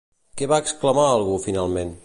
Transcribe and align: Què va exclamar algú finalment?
Què 0.39 0.47
va 0.51 0.59
exclamar 0.63 1.05
algú 1.11 1.39
finalment? 1.47 1.95